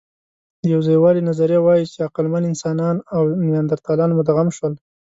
[0.61, 4.73] د یوځایوالي نظریه وايي، چې عقلمن انسانان او نیاندرتالان مدغم شول.